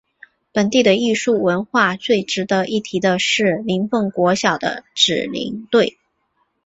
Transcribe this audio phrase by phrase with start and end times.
[0.51, 5.99] 本地的艺术文化最值得一提的是林凤国小的扯铃队。